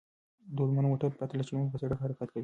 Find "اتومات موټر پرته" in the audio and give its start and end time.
0.63-1.33